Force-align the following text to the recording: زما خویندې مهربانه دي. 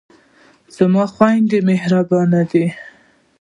زما 0.75 1.03
خویندې 1.13 1.57
مهربانه 1.69 2.41
دي. 2.51 2.65